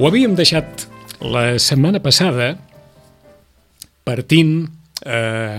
[0.00, 0.86] Ho havíem deixat
[1.20, 2.54] la setmana passada
[4.08, 4.62] partint...
[5.04, 5.58] Eh,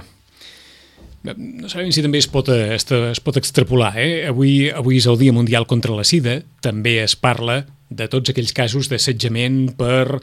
[1.21, 3.91] no sabem si també es pot, es, es pot extrapolar.
[4.01, 4.25] Eh?
[4.31, 6.39] Avui, avui és el Dia Mundial contra la Sida.
[6.65, 7.59] També es parla
[7.93, 10.17] de tots aquells casos d'assetjament per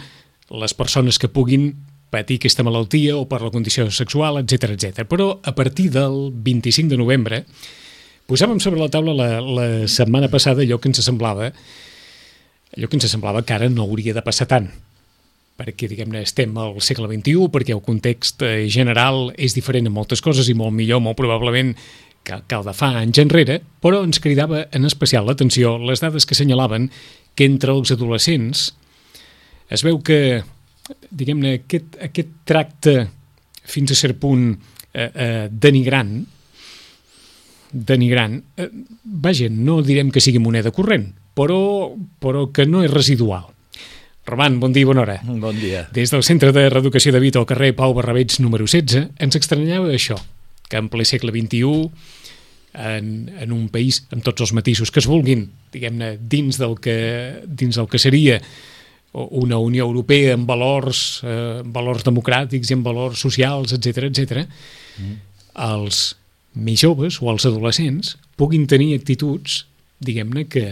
[0.51, 1.71] les persones que puguin
[2.11, 5.07] patir aquesta malaltia o per la condició sexual, etc etc.
[5.07, 7.45] Però a partir del 25 de novembre
[8.27, 11.53] posàvem sobre la taula la, la setmana passada allò que ens semblava
[12.77, 14.69] allò que ens semblava que ara no hauria de passar tant
[15.59, 20.23] perquè, diguem-ne, estem al segle XXI, perquè el context eh, general és diferent en moltes
[20.23, 21.73] coses i molt millor, molt probablement,
[22.23, 26.29] que, que el de fa anys enrere, però ens cridava en especial l'atenció les dades
[26.29, 26.87] que senyalaven
[27.35, 28.69] que entre els adolescents
[29.75, 30.43] es veu que,
[31.11, 32.97] diguem-ne, aquest, aquest tracte
[33.69, 34.53] fins a cert punt
[34.95, 36.21] eh, eh, denigrant,
[37.73, 38.71] denigrant, eh,
[39.03, 43.47] vaja, no direm que sigui moneda corrent, però, però que no és residual.
[44.29, 45.17] Roman, bon dia i bona hora.
[45.25, 45.87] Bon dia.
[45.95, 49.89] Des del Centre de Reeducació de Vita al carrer Pau Barrabeig número 16 ens extranyava
[49.95, 50.19] això,
[50.69, 51.87] que en ple segle XXI,
[52.79, 53.07] en,
[53.41, 56.99] en un país amb tots els matisos que es vulguin, diguem-ne, dins, del que,
[57.47, 58.37] dins del que seria
[59.15, 64.45] una Unió Europea amb valors, eh, valors democràtics i amb valors socials, etc etc,
[65.01, 65.17] mm.
[65.71, 66.03] els
[66.59, 69.63] més joves o els adolescents puguin tenir actituds,
[70.05, 70.67] diguem-ne, que,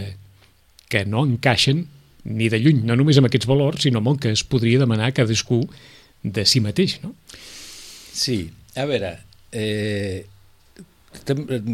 [0.89, 1.85] que no encaixen
[2.27, 5.13] ni de lluny, no només amb aquests valors, sinó amb el que es podria demanar
[5.15, 5.61] cadascú
[6.23, 7.13] de si mateix, no?
[8.17, 9.13] Sí, a veure,
[9.51, 10.25] eh,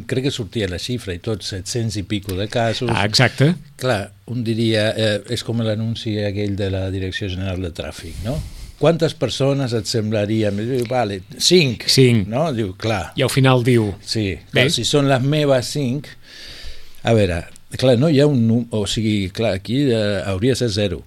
[0.07, 2.91] crec que sortia la xifra i tot, 700 i pico de casos.
[2.94, 3.53] Ah, exacte.
[3.81, 8.38] Clar, un diria, eh, és com l'anunci aquell de la Direcció General de Tràfic, no?
[8.80, 10.51] Quantes persones et semblaria?
[10.51, 11.85] Diu, vale, cinc.
[11.88, 12.28] Cinc.
[12.28, 12.50] No?
[12.56, 13.13] Diu, clar.
[13.16, 13.94] I al final diu...
[14.03, 16.09] Sí, clar, si són les meves cinc...
[17.03, 17.41] A veure,
[17.79, 18.67] clar, no hi ha un...
[18.72, 21.03] O sigui, clar, aquí eh, hauria de ser zero.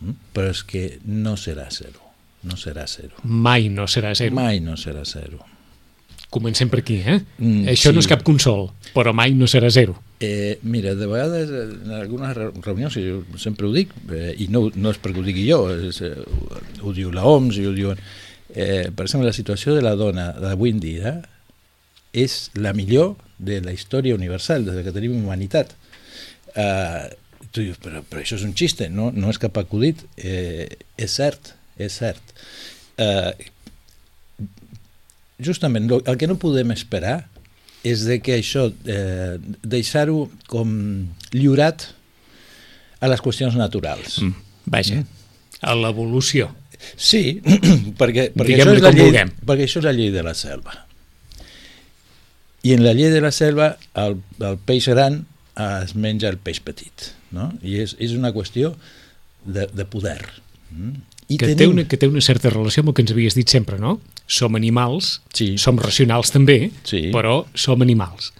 [0.00, 0.18] Mm?
[0.34, 2.02] Però és que no serà zero.
[2.42, 3.14] No serà zero.
[3.22, 4.34] Mai no serà zero.
[4.34, 5.42] Mai no serà zero.
[6.32, 7.18] Comencem per aquí, eh?
[7.38, 7.94] Mm, Això sí.
[7.94, 9.98] no és cap consol, però mai no serà zero.
[10.24, 12.32] Eh, mira, de vegades en algunes
[12.64, 16.00] reunions, jo sempre ho dic, eh, i no, no és perquè ho digui jo, és,
[16.00, 16.14] eh,
[16.80, 18.00] ho diu la OMS i ho diuen...
[18.52, 21.12] Eh, per exemple, la situació de la dona d'avui en dia
[22.12, 25.74] és la millor de la història universal, des que tenim humanitat.
[26.52, 27.10] Uh,
[27.52, 30.04] tu dius, però, però això és un xiste, no, no és cap acudit.
[30.16, 32.36] Eh, és cert, és cert.
[33.02, 33.32] Uh,
[35.42, 37.18] justament, el que no podem esperar
[37.82, 40.70] és de que això, eh, deixar-ho com
[41.34, 41.88] lliurat
[43.02, 44.20] a les qüestions naturals.
[44.22, 44.36] Mm,
[44.70, 45.06] vaja, mm.
[45.66, 46.52] a l'evolució.
[46.94, 47.40] Sí,
[48.00, 50.78] perquè, perquè, això és la llei, perquè això és la llei de la selva.
[52.62, 55.24] I en la llei de la selva el, el peix gran
[55.82, 57.50] es menja el peix petit, no?
[57.62, 58.72] I és, és una qüestió
[59.44, 60.20] de, de poder.
[60.70, 61.02] Mm?
[61.32, 61.58] I que, tenim...
[61.58, 63.96] té una, que té una certa relació amb el que ens havies dit sempre, no?
[64.30, 65.54] Som animals, sí.
[65.60, 67.08] som racionals també, sí.
[67.14, 68.32] però som animals.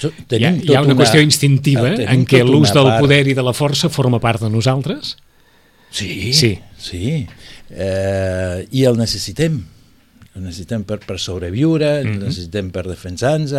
[0.00, 3.02] So, hi, ha, hi ha una, una qüestió instintiva eh, en què l'ús del part...
[3.04, 5.18] poder i de la força forma part de nosaltres?
[5.92, 6.54] Sí, sí.
[6.80, 7.26] sí.
[7.70, 9.60] Eh, I el necessitem
[10.36, 12.14] el necessitem per, per sobreviure, mm -hmm.
[12.14, 13.52] el necessitem per defensar-nos.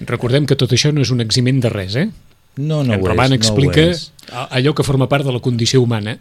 [0.00, 2.10] Recordem que tot això no és un eximent de res, eh?
[2.56, 4.12] No, no en ho Roman és, explica no és.
[4.50, 6.18] allò que forma part de la condició humana.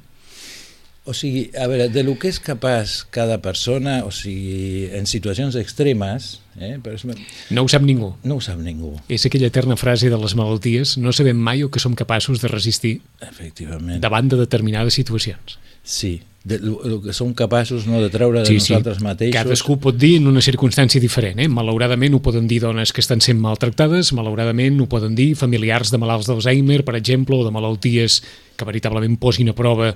[1.05, 5.53] O sigui, a veure, de lo que és capaç cada persona, o sigui, en situacions
[5.59, 7.19] extremes, eh, per exemple,
[7.49, 8.15] No ho sap ningú.
[8.23, 11.69] no ho sap ningú, És aquella eterna frase de les malalties, no sabem mai el
[11.69, 13.99] que som capaços de resistir efectivament.
[13.99, 15.59] davant de determinades situacions.
[15.83, 19.35] Sí, de lo, que som capaços no, de treure de nosaltres mateixos.
[19.35, 21.39] Cadascú pot dir en una circumstància diferent.
[21.39, 21.47] Eh?
[21.51, 25.99] Malauradament ho poden dir dones que estan sent maltractades, malauradament ho poden dir familiars de
[25.99, 28.21] malalts d'Alzheimer, per exemple, o de malalties
[28.57, 29.93] que veritablement posin a prova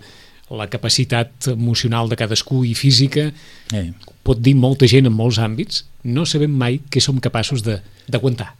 [0.49, 3.33] la capacitat emocional de cadascú i física.
[3.75, 3.91] Eh,
[4.23, 5.85] Pot dir molta gent en molts àmbits.
[6.03, 8.53] No sabem mai què som capaços de- d'aguantar.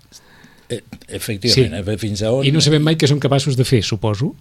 [0.69, 1.97] eh, efectivament, sí.
[1.97, 2.44] fins a on...
[2.45, 4.33] I no sabem mai què som capaços de fer, suposo.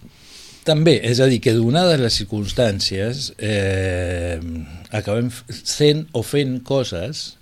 [0.67, 4.37] També, és a dir, que donades les circumstàncies eh,
[4.91, 7.33] acabem sent o fent coses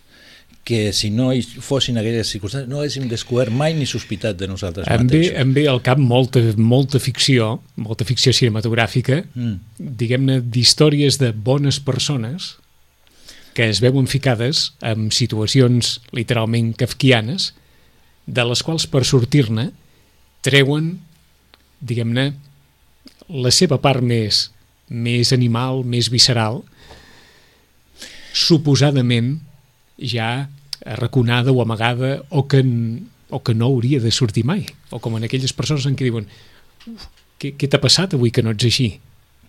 [0.65, 4.87] que si no hi fossin aquelles circumstàncies no haguéssim descobert mai ni sospitat de nosaltres
[4.89, 5.39] Em ve, mateixos.
[5.43, 9.59] em ve al cap molta, molta ficció, molta ficció cinematogràfica, Mm.
[9.77, 12.55] diguem-ne, d'històries de bones persones
[13.53, 17.53] que es veuen ficades en situacions literalment kafkianes,
[18.27, 19.69] de les quals per sortir-ne
[20.41, 20.99] treuen,
[21.79, 22.33] diguem-ne,
[23.29, 24.49] la seva part més,
[24.89, 26.61] més animal, més visceral,
[28.35, 29.39] suposadament
[29.97, 30.49] ja
[30.85, 32.61] arraconada o amagada o que,
[33.29, 34.65] o que no hauria de sortir mai.
[34.91, 36.27] O com en aquelles persones en què diuen
[36.85, 37.07] "Uf,
[37.39, 38.89] què, què t'ha passat avui que no ets així?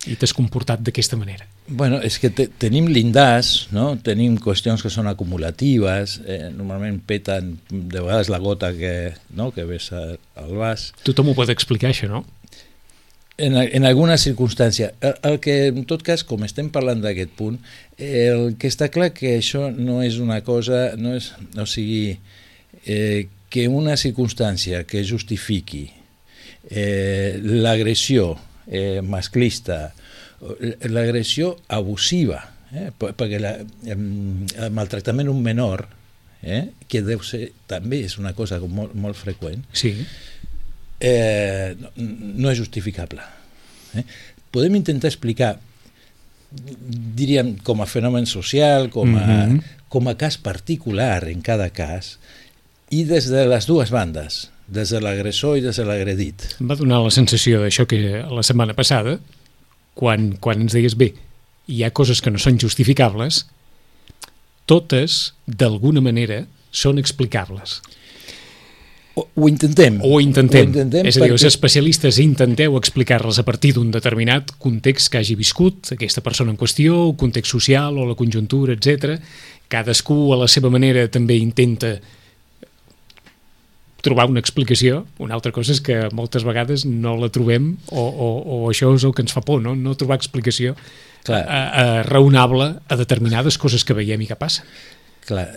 [0.06, 1.48] I t'has comportat d'aquesta manera.
[1.66, 3.96] Bueno, és que te, tenim lindars, no?
[3.98, 9.50] tenim qüestions que són acumulatives, eh, normalment peten de vegades la gota que, no?
[9.50, 12.22] que vessa el vas, Tothom ho pot explicar, això, no?
[13.38, 14.94] En, en alguna circumstància.
[15.04, 17.58] El, el que, en tot cas, com estem parlant d'aquest punt,
[18.00, 22.16] el que està clar que això no és una cosa, no és, o sigui,
[22.86, 25.84] eh, que una circumstància que justifiqui
[26.70, 28.32] eh, l'agressió
[28.66, 29.92] eh, masclista,
[30.88, 32.40] l'agressió abusiva,
[32.72, 33.52] eh, per- perquè la,
[33.86, 35.86] el maltractament d'un menor,
[36.42, 39.94] eh, que deu ser, també és una cosa molt, molt freqüent, Sí.
[41.00, 43.22] Eh, no, és justificable.
[43.94, 44.04] Eh?
[44.50, 45.56] Podem intentar explicar,
[46.50, 49.62] diríem, com a fenomen social, com a, Mhm.
[49.88, 52.18] com a cas particular en cada cas,
[52.90, 56.56] i des de les dues bandes, des de l'agressor i des de l'agredit.
[56.60, 59.18] Em va donar la sensació d'això que la setmana passada,
[59.94, 61.14] quan, quan ens deies, bé,
[61.68, 63.46] hi ha coses que no són justificables,
[64.66, 67.80] totes, d'alguna manera, són explicables.
[69.16, 69.96] Ho, intentem.
[70.04, 70.66] O ho intentem.
[70.66, 75.08] Ho intentem és a dir, els perquè- especialistes intenteu explicar-les a partir d'un determinat context
[75.08, 79.16] que hagi viscut aquesta persona en qüestió, el context social o la conjuntura, etc.
[79.72, 81.94] Cadascú a la seva manera també intenta
[84.04, 85.06] trobar una explicació.
[85.18, 89.04] Una altra cosa és que moltes vegades no la trobem o, o, o això és
[89.08, 90.76] el que ens fa por, no, no trobar explicació
[91.26, 91.42] Clar.
[91.42, 94.68] a, a, raonable a determinades coses que veiem i que passen.
[95.26, 95.48] Clar,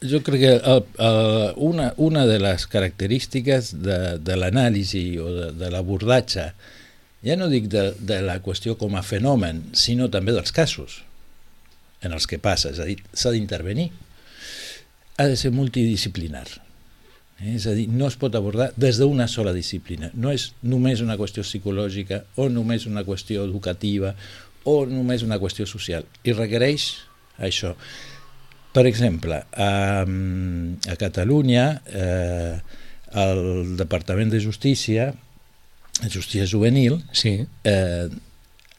[0.00, 5.30] eh, jo crec que el, el, una, una de les característiques de, de l'anàlisi o
[5.34, 6.48] de, de l'abordatge,
[7.26, 11.02] ja no dic de, de la qüestió com a fenomen, sinó també dels casos
[12.02, 13.90] en els que passa, és a dir, s'ha d'intervenir,
[15.18, 16.46] ha de ser multidisciplinar.
[17.40, 17.56] Eh?
[17.56, 20.12] És a dir, no es pot abordar des d'una sola disciplina.
[20.14, 24.14] No és només una qüestió psicològica o només una qüestió educativa
[24.68, 26.06] o només una qüestió social.
[26.22, 26.92] I requereix
[27.38, 27.74] això.
[28.72, 29.70] Per exemple, a,
[30.04, 32.58] a Catalunya eh,
[33.16, 35.12] el Departament de Justícia,
[36.12, 38.08] Justícia Juvenil, Sí, eh,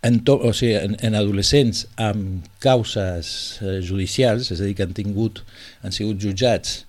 [0.01, 3.31] en, to, o sigui, en, en adolescents amb causes
[3.63, 5.43] eh, judicials, és a dir, que han tingut,
[5.83, 6.83] han sigut jutjats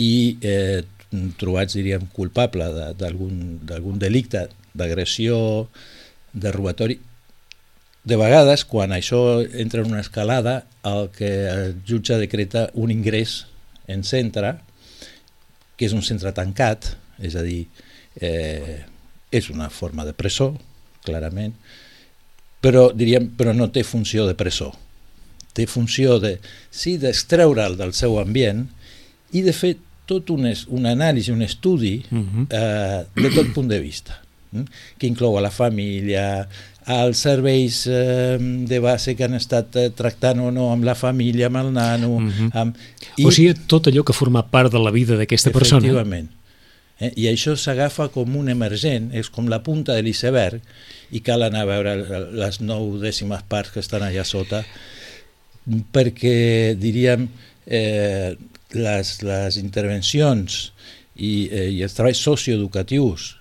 [0.00, 0.80] i eh,
[1.38, 2.66] trobats, diríem, culpable
[2.98, 5.68] d'algun delicte d'agressió,
[6.32, 7.00] de robatori,
[8.04, 13.46] de vegades, quan això entra en una escalada, el que el jutge decreta un ingrés
[13.86, 14.54] en centre,
[15.76, 17.66] que és un centre tancat, és a dir,
[18.20, 18.80] eh,
[19.30, 20.54] és una forma de presó,
[21.04, 21.54] clarament,
[22.60, 24.72] però, diríem, però no té funció de presó.
[25.56, 26.38] Té funció de,
[26.70, 28.66] sí, d'extreure'l del seu ambient
[29.32, 29.74] i de fer
[30.10, 32.46] tot un, es, un anàlisi, un estudi Mhm.
[32.50, 34.20] eh, de tot punt de vista,
[34.52, 34.64] mm?
[34.98, 36.48] que inclou a la família,
[36.86, 41.50] als serveis eh, de base que han estat eh, tractant o no amb la família,
[41.50, 42.18] amb el nano...
[42.20, 42.50] Mhm.
[42.56, 42.76] amb...
[43.24, 45.84] o sigui, tot allò que forma part de la vida d'aquesta persona.
[45.84, 46.30] Efectivament.
[47.00, 47.12] Eh?
[47.16, 50.64] I això s'agafa com un emergent, és com la punta de l'iceberg,
[51.10, 51.94] i cal anar a veure
[52.38, 54.62] les nou dècimes parts que estan allà sota,
[55.92, 57.28] perquè, diríem,
[57.66, 58.36] eh,
[58.72, 60.70] les, les intervencions
[61.16, 63.34] i, eh, i els treballs socioeducatius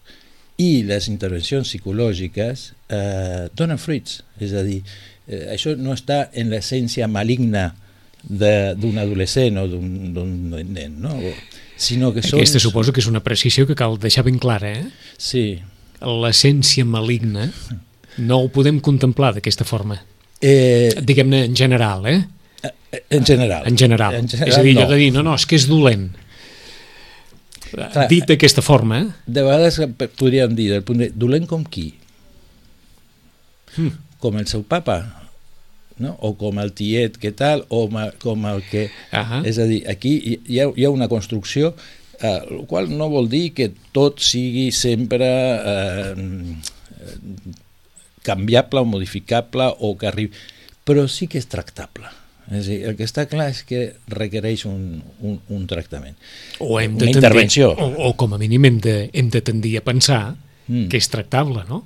[0.59, 4.81] i les intervencions psicològiques eh, donen fruits, és a dir,
[5.27, 7.69] eh, això no està en l'essència maligna
[8.19, 11.15] d'un adolescent o d'un nen, no?
[11.79, 12.41] sinó que són...
[12.41, 15.13] Aquesta suposo que és una precisió que cal deixar ben clara, eh?
[15.15, 15.45] Sí.
[16.03, 17.47] L'essència maligna
[18.19, 19.95] no ho podem contemplar d'aquesta forma.
[20.43, 22.19] Eh, Diguem-ne en general, eh?
[23.09, 23.63] En general.
[23.67, 24.15] En general.
[24.19, 24.91] En general és a dir, allò no.
[24.91, 26.09] de dir, no, no, és que és dolent.
[27.69, 29.07] Clar, Dit d'aquesta forma, eh?
[29.25, 29.79] De vegades
[30.19, 31.91] podríem dir, del punt de, dolent com qui?
[33.77, 33.95] Mm.
[34.19, 34.99] Com el seu papa,
[35.99, 36.15] no?
[36.19, 37.85] o com el tiet que tal, o
[38.19, 38.87] com el que...
[39.15, 39.43] Ahà.
[39.47, 41.73] És a dir, aquí hi ha, hi ha una construcció,
[42.19, 46.15] eh, el qual no vol dir que tot sigui sempre eh,
[48.25, 50.33] canviable o modificable o que arribi,
[50.87, 52.09] però sí que és tractable.
[52.51, 56.15] És dir, el que està clar és que requereix un, un, un tractament.
[56.59, 57.71] O hem de Una tendir, intervenció.
[57.77, 60.35] O, o com a mínim hem de, hem de tendir a pensar
[60.69, 60.85] Mm.
[60.85, 61.79] que és tractable, no?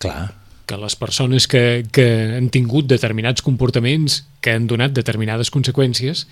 [0.00, 0.30] Clar,
[0.64, 2.06] que les persones que, que
[2.38, 6.22] han tingut determinats comportaments que han donat determinades conseqüències,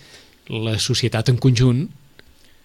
[0.48, 1.82] la societat en conjunt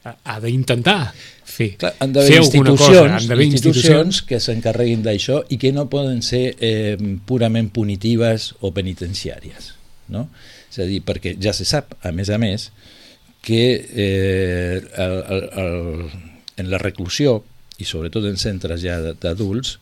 [0.07, 1.11] ha, d'intentar
[1.43, 2.87] fer, Clar, han d'haver fer alguna cosa.
[2.87, 6.95] institucions, Han d'haver institucions que s'encarreguin d'això i que no poden ser eh,
[7.27, 9.73] purament punitives o penitenciàries.
[10.15, 10.29] No?
[10.69, 12.69] És a dir, perquè ja se sap, a més a més,
[13.41, 16.09] que eh, el, el, el,
[16.57, 17.43] en la reclusió,
[17.79, 19.77] i sobretot en centres ja d'adults,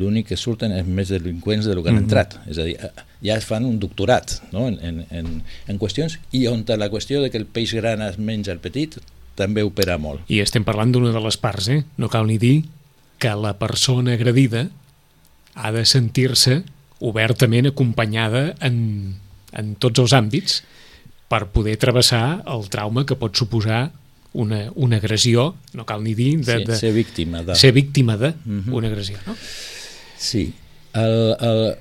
[0.00, 2.04] l'únic que surten és més delinqüents de lo que han Mhm.
[2.06, 2.38] entrat.
[2.48, 2.78] És a dir,
[3.22, 4.66] ja es fan un doctorat no?
[4.68, 8.18] en, en, en, en qüestions i on la qüestió de que el peix gran es
[8.18, 8.96] menja el petit
[9.36, 10.24] també opera molt.
[10.28, 11.84] I estem parlant d'una de les parts, eh?
[11.96, 12.64] No cal ni dir
[13.18, 14.70] que la persona agredida
[15.54, 16.62] ha de sentir-se
[17.00, 19.16] obertament acompanyada en,
[19.52, 20.62] en tots els àmbits
[21.28, 23.90] per poder travessar el trauma que pot suposar
[24.32, 27.54] una, una agressió, no cal ni dir, de, sí, de, ser víctima de...
[27.54, 28.72] ser víctima de Mhm.
[28.72, 29.18] una agressió.
[29.26, 29.36] No?
[30.16, 30.54] Sí.
[30.94, 31.76] El, el,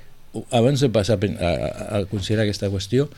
[0.52, 3.10] abans de passar a, a, a considerar aquesta qüestió,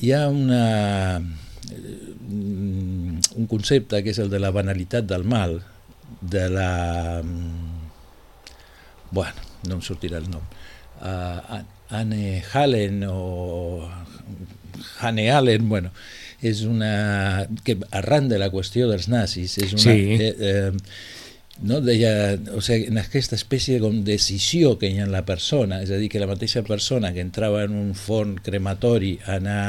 [0.00, 5.60] hi ha una, mm, un concepte que és el de la banalitat del mal,
[6.20, 7.22] de la...
[7.22, 7.72] mm,
[9.14, 10.42] Bueno, no em sortirà el nom.
[10.98, 11.60] Uh,
[11.90, 13.88] Anne Hallen o
[15.00, 15.90] Hannah Allen, bueno,
[16.42, 17.48] és una...
[17.64, 19.84] que arran de la qüestió dels nazis, és una...
[19.84, 20.16] Sí.
[20.18, 20.72] Eh, eh,
[21.62, 21.80] no?
[21.84, 25.92] deia, o sigui, en aquesta espècie com decisió que hi ha en la persona, és
[25.94, 29.64] a dir, que la mateixa persona que entrava en un forn crematori a anar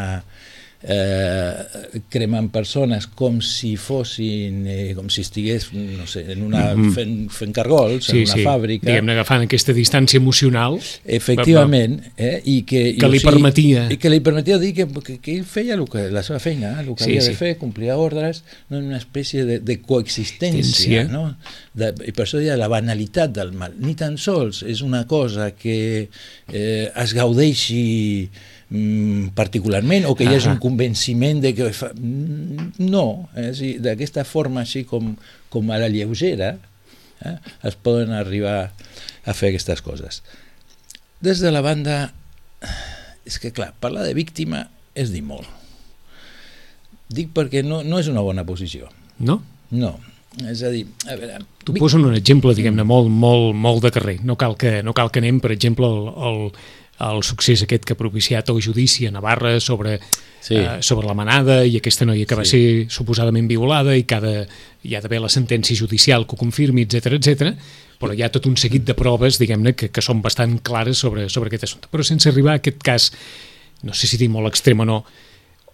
[0.88, 6.92] eh, cremant persones com si fossin, eh, com si estigués, no sé, en una, Mhm.
[6.94, 12.42] fent, fent cargols, Sí, en una sí, fàbrica, diguem-ne agafant aquesta distància emocional efectivament, eh,
[12.46, 13.88] i que, i, Que li permetia.
[13.92, 16.80] i que li permetia dir que, que, que ell feia el que, la seva feina,
[16.82, 17.30] el que Sí, havia sí.
[17.30, 21.12] de fer, complia ordres, no una espècie de, de coexistència, Existència.
[21.12, 21.36] no?
[21.74, 23.74] De, I per això deia la banalitat del mal.
[23.80, 26.10] Ni tan sols és una cosa que
[26.54, 28.30] eh, es gaudeixi
[28.70, 31.92] mm, particularment o que hi hagi un convenciment de que fa...
[31.96, 33.52] Mm, no, eh?
[33.84, 35.14] d'aquesta forma així com,
[35.54, 36.56] com a la lleugera
[37.26, 37.38] eh?
[37.64, 38.72] es poden arribar
[39.26, 40.22] a fer aquestes coses.
[41.26, 42.14] Des de la banda,
[43.26, 45.48] és que clar, parlar de víctima és dir molt.
[47.10, 48.90] Dic perquè no, no és una bona posició.
[49.20, 49.42] no?
[49.76, 49.96] No,
[50.46, 51.40] és a dir, a veure...
[51.66, 54.18] T'ho víc- poso en un exemple, diguem-ne, molt, molt, molt de carrer.
[54.24, 56.40] No cal que, no cal que anem, per exemple, al, al,
[56.98, 60.00] al succés aquest que ha propiciat el judici a Navarra sobre,
[60.42, 60.56] Sí.
[60.56, 62.52] eh, sobre la manada i aquesta noia que va Sí.
[62.52, 64.48] ser suposadament violada i de,
[64.84, 67.56] hi ha d'haver la sentència judicial que ho confirmi, etc etc.
[68.00, 71.30] però hi ha tot un seguit de proves, diguem-ne, que, que són bastant clares sobre,
[71.30, 71.88] sobre aquest assumpte.
[71.92, 73.12] Però sense arribar a aquest cas,
[73.84, 75.06] no sé si dir molt extrem o no,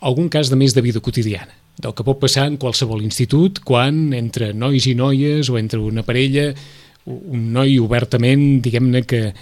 [0.01, 4.13] algun cas de més de vida quotidiana, del que pot passar en qualsevol institut quan
[4.13, 6.53] entre nois i noies o entre una parella
[7.05, 9.33] un noi obertament, diguem-ne, que,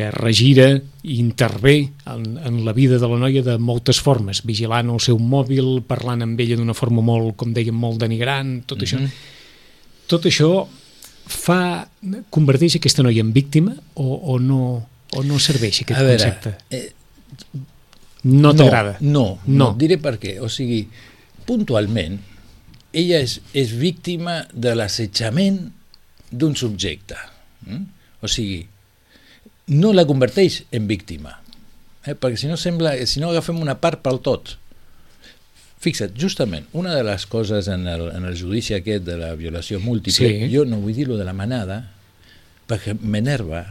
[0.00, 0.70] que regira
[1.04, 1.74] i intervé
[2.08, 6.24] en, en la vida de la noia de moltes formes, vigilant el seu mòbil, parlant
[6.24, 8.96] amb ella d'una forma molt, com dèiem, molt denigrant, tot això.
[8.96, 9.10] Mhm.
[10.10, 10.48] Tot això
[11.30, 11.86] fa,
[12.34, 14.62] converteix aquesta noia en víctima o, o, no,
[15.14, 16.56] o no serveix aquest a veure, concepte?
[16.74, 16.88] eh,
[18.24, 18.96] No t'agrada?
[19.00, 19.58] No, no, No.
[19.60, 20.34] no, diré per què.
[20.44, 20.82] O sigui,
[21.48, 22.18] puntualment,
[22.92, 25.60] ella és, és víctima de l'assetjament
[26.30, 27.16] d'un subjecte.
[27.66, 27.86] Mm?
[28.20, 28.64] O sigui,
[29.70, 31.36] no la converteix en víctima.
[32.06, 32.14] Eh?
[32.18, 34.56] Perquè si no sembla, si no agafem una part pel tot.
[35.80, 39.78] Fixa't, justament, una de les coses en el, en el judici aquest de la violació
[39.80, 40.50] múltiple, Sí.
[40.52, 41.78] jo no vull dir-lo de la manada,
[42.68, 43.62] perquè m'enerva.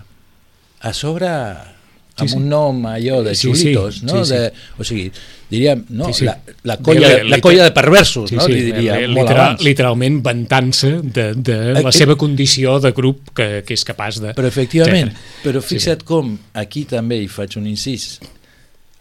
[0.81, 1.29] A sobre
[2.21, 2.35] amb sí.
[2.37, 4.23] un nom allò de Sí, xulitos, sí, no?
[4.23, 4.35] sí, sí.
[4.37, 5.11] De, o sigui,
[5.49, 6.05] diríem, no?
[6.09, 6.25] Sí, sí.
[6.25, 8.45] La, la, colla, la liter- colla de perversos, Sí, no?
[8.45, 9.63] sí, Li diria, li- molt literal, abans.
[9.63, 14.19] literalment vantant-se de, de Eh, la eh, seva condició de grup que, que és capaç
[14.21, 14.33] de...
[14.35, 15.41] Però efectivament, etcètera.
[15.45, 18.19] però Sí, fixa't com aquí també hi faig un incís,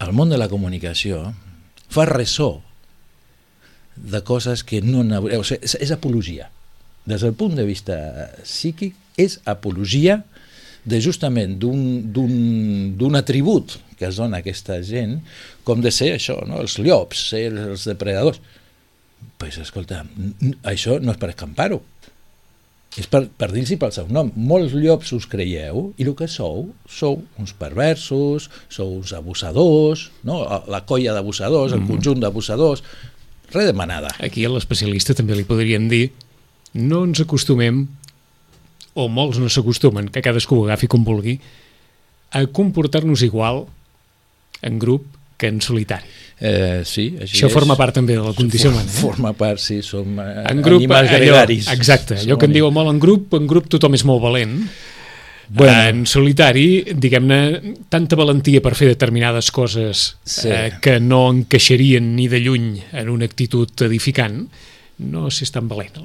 [0.01, 1.35] el món de la comunicació
[1.91, 2.61] fa ressò
[3.97, 5.01] de coses que no.
[5.19, 6.51] O sigui, és, és apologia.
[7.09, 7.97] Des del punt de vista
[8.45, 10.21] psíquic, és apologia
[10.89, 15.19] de justament d'un- atribut que es dona a aquesta gent,
[15.67, 16.61] com de ser això, no?
[16.63, 18.39] els llops, ser els depredadors.
[19.39, 20.05] Pues, escolta,
[20.63, 21.81] això no és per escampar-ho,
[22.99, 24.31] és per, per dir-los pel seu nom.
[24.39, 30.41] Molts llops us creieu i el que sou, sou uns perversos, sou uns abusadors, no?
[30.71, 32.83] la colla d'abusadors, el conjunt d'abusadors,
[33.53, 34.15] res de manada.
[34.23, 36.09] Aquí a l'especialista també li podríem dir
[36.79, 37.87] no ens acostumem,
[38.99, 41.39] o molts no s'acostumen, que cadascú ho agafi com vulgui,
[42.35, 43.65] a comportar-nos igual
[44.63, 45.07] en grup
[45.39, 46.05] que en solitari.
[46.41, 47.53] Eh, sí, així Això és.
[47.55, 48.87] forma part també de la condició humana.
[48.91, 49.01] Eh?
[49.01, 51.69] Forma part, sí, som eh, En grup, animals allò, gregaris.
[51.73, 54.61] exacte, allò que en diuen molt en grup, en grup tothom és molt valent.
[55.49, 55.73] Bueno.
[55.89, 57.39] En solitari, diguem-ne,
[57.89, 60.49] tanta valentia per fer determinades coses Sí.
[60.53, 64.43] eh, que no encaixarien ni de lluny en una actitud edificant,
[64.99, 66.01] no s'és tan valent.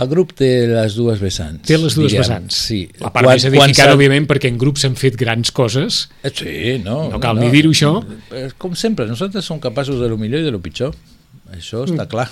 [0.00, 1.62] El grup té les dues vessants.
[1.66, 2.22] Té les dues diríem.
[2.22, 2.54] vessants.
[2.68, 2.88] Sí.
[3.00, 6.08] La part més edificant, s'ha- òbviament, perquè en grup s'han fet grans coses.
[6.22, 7.08] Eh, Sí, no.
[7.10, 8.04] No cal ni dir-ho, això.
[8.32, 10.94] Eh, Com sempre, nosaltres som capaços de lo millor i de lo pitjor.
[11.52, 12.28] Això està clar.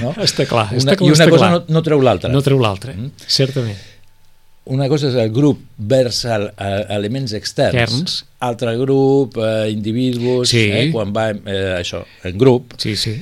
[0.00, 0.12] No?
[0.22, 1.50] Està clar, Una, està clar, I una està cosa clar.
[1.52, 2.30] no, no treu l'altra.
[2.30, 3.10] No treu l'altre, Mm.
[3.26, 3.78] certament.
[4.64, 7.74] Una cosa és el grup vers el, a, elements externs.
[7.82, 8.24] Externs.
[8.38, 10.68] Altre grup, eh, individus, Sí.
[10.70, 12.74] eh, quan va eh, això, en grup.
[12.78, 13.16] Sí, sí.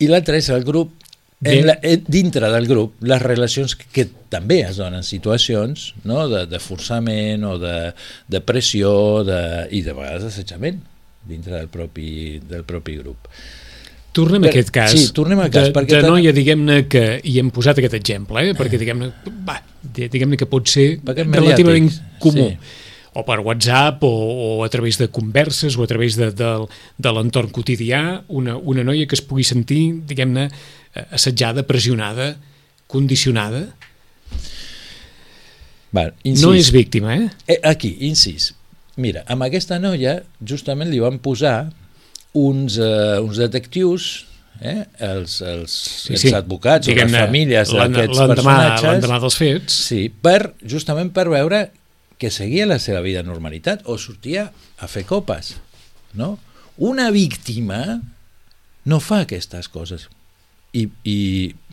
[0.00, 0.92] I l'altre és el grup.
[1.44, 6.28] En la, en, dintre del grup, les relacions que, que també es donen situacions no?
[6.30, 7.92] de, de forçament o de,
[8.30, 8.92] de pressió
[9.26, 9.40] de,
[9.74, 10.78] i de vegades d'assetjament
[11.26, 13.28] dintre del propi, del propi grup.
[14.12, 14.90] Tornem Per- a aquest cas.
[14.92, 18.42] sí, tornem al cas, De, perquè de noia, diguem-ne, que hi hem posat aquest exemple,
[18.44, 18.54] eh?
[18.58, 19.08] perquè diguem-ne
[19.82, 22.50] di- diguem-ne que pot ser relativament comú.
[22.52, 22.78] sí.
[23.14, 26.52] O per WhatsApp, o, o a través de converses, o a través de, de,
[26.96, 32.36] de l'entorn quotidià, una, una noia que es pugui sentir, diguem-ne, eh, assetjada, pressionada,
[32.86, 33.68] condicionada.
[35.92, 36.42] Val, incís.
[36.42, 37.30] No és víctima, eh?
[37.46, 38.52] Eh, aquí, incís.
[39.00, 41.72] Mira, amb aquesta noia justament li van posar
[42.36, 44.26] uns, eh, uns detectius,
[44.60, 45.72] eh, els, els,
[46.06, 49.76] sí, els advocats o les famílies d'aquests personatges, L'endemà dels fets.
[49.88, 51.66] sí, per, justament per veure
[52.20, 55.56] que seguia la seva vida normalitat o sortia a fer copes.
[56.14, 56.36] No?
[56.78, 58.00] Una víctima
[58.84, 60.08] no fa aquestes coses.
[60.72, 61.18] I, I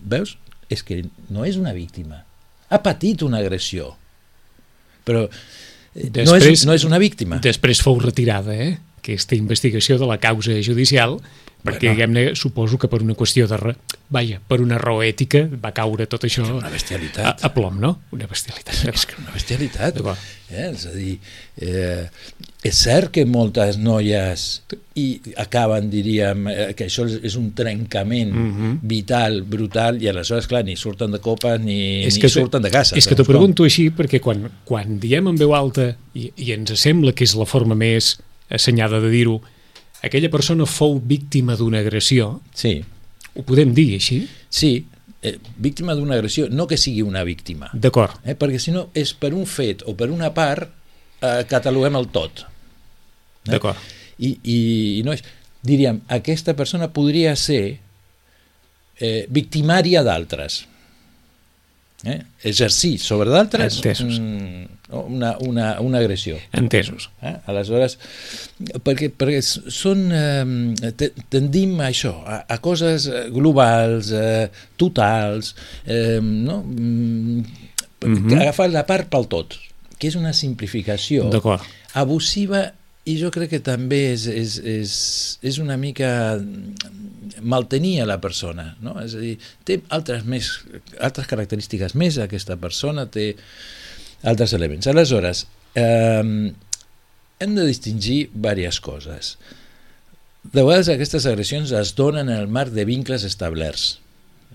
[0.03, 0.35] veus?
[0.69, 1.01] És que
[1.33, 2.21] no és una víctima.
[2.69, 3.93] Ha patit una agressió.
[5.07, 7.39] Però eh, no, és, no és una víctima.
[7.43, 8.77] Després fou retirada, eh?
[8.99, 11.17] aquesta investigació de la causa judicial,
[11.63, 11.95] perquè, Bueno.
[11.95, 13.57] diguem-ne, suposo que per una qüestió de...
[13.57, 13.75] Re...
[14.09, 17.43] Vaja, per una raó ètica va caure tot això una a, bestialitat.
[17.45, 17.91] a plom, no?
[18.15, 18.85] Una bestialitat.
[18.93, 19.99] És que una bestialitat.
[19.99, 20.69] Eh?
[20.71, 21.19] És a dir,
[21.61, 22.07] eh,
[22.65, 24.45] és cert que moltes noies
[24.97, 28.79] i acaben, diríem, eh, que això és- un trencament Mhm.
[28.81, 32.61] vital, brutal, i aleshores, clar, ni surten de copes ni, És ni que t'ho- surten
[32.63, 32.95] de casa.
[32.97, 36.71] És que t'ho pregunto així perquè quan, quan diem en veu alta i, i ens
[36.79, 38.17] sembla que és la forma més
[38.49, 39.41] assenyada de dir-ho,
[40.03, 42.79] aquella persona fou víctima d'una agressió, Sí,
[43.35, 44.27] ho podem dir així?
[44.49, 44.85] sí,
[45.21, 47.69] eh, víctima d'una agressió, no que sigui una víctima.
[47.73, 48.19] D'acord.
[48.25, 48.35] Eh?
[48.39, 50.69] Perquè si no, és per un fet o per una part,
[51.21, 52.45] eh, cataloguem el tot.
[53.45, 53.51] Eh?
[53.51, 53.77] D'acord.
[54.19, 54.57] I, i,
[54.99, 55.23] i no és,
[55.63, 57.79] diríem, aquesta persona podria ser
[58.99, 60.65] eh, victimària d'altres.
[62.07, 62.21] Eh?
[62.47, 63.81] Exercir sobre d'altres
[64.21, 66.37] mm, una, una, una agressió.
[66.55, 67.09] Entesos.
[67.21, 67.33] Eh?
[67.51, 67.97] Aleshores,
[68.85, 74.47] perquè, perquè són, eh, te- tendim a això, a, a coses eh, globals, eh,
[74.79, 76.61] totals, eh, no?
[76.63, 77.43] Mm,
[77.99, 78.37] Mhm.
[78.39, 79.57] agafar la part pel tot,
[79.99, 81.25] que és una simplificació
[81.99, 82.61] abusiva
[83.09, 84.93] i jo crec que també és, és, és,
[85.45, 88.97] és una mica mm, maltenir a la persona no?
[89.01, 90.51] és a dir, té altres, més,
[90.99, 93.31] altres característiques més aquesta persona té
[94.29, 95.45] altres elements aleshores
[95.79, 96.51] eh,
[97.39, 99.33] hem de distingir diverses coses
[100.43, 103.99] de vegades aquestes agressions es donen en el marc de vincles establerts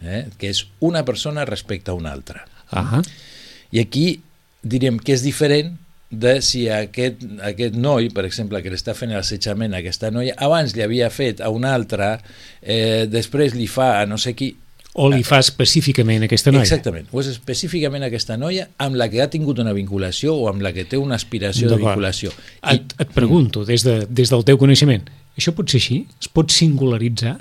[0.03, 0.27] eh?
[0.39, 3.03] que és una persona respecte a una altra Ahà.
[3.73, 4.07] i aquí
[4.65, 5.75] diríem que és diferent
[6.11, 10.37] de si aquest, aquest noi, per exemple, que li està fent l'assetjament a aquesta noia,
[10.39, 12.19] abans li havia fet a una altra,
[12.61, 14.55] eh, després li fa a no sé qui,
[14.95, 16.63] O li fa específicament a aquesta noia?
[16.63, 20.63] Exactament, o és específicament aquesta noia amb la que ha tingut una vinculació o amb
[20.63, 22.31] la que té una aspiració de vinculació.
[22.71, 25.03] Et, et pregunto, des, de, des del teu coneixement,
[25.35, 25.99] això pot ser així?
[26.23, 27.35] Es pot singularitzar?